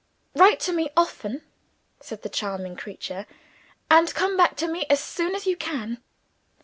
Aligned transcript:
"Write 0.33 0.59
to 0.61 0.71
me 0.71 0.89
often," 0.97 1.43
said 1.99 2.23
the 2.23 2.27
charming 2.27 2.75
creature, 2.75 3.27
"and 3.87 4.15
come 4.15 4.35
back 4.35 4.55
to 4.57 4.67
me 4.67 4.83
as 4.89 4.99
soon 4.99 5.35
as 5.35 5.45
you 5.45 5.55
can." 5.55 6.01